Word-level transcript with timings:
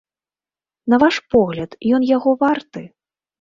На 0.93 0.97
ваш 1.03 1.19
погляд, 1.35 1.77
ён 1.99 2.07
яго 2.17 2.35
варты? 2.41 2.81